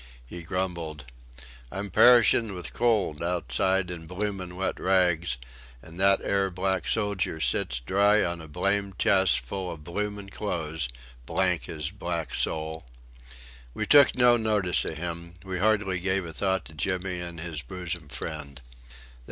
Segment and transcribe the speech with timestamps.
[0.25, 1.05] He grumbled:
[1.71, 5.37] "I'm perishin' with cold outside in bloomin' wet rags,
[5.83, 10.89] an' that 'ere black sojer sits dry on a blamed chest full of bloomin' clothes;
[11.27, 12.87] blank his black soul!"
[13.75, 17.61] We took no notice of him; we hardly gave a thought to Jimmy and his
[17.61, 18.59] bosom friend.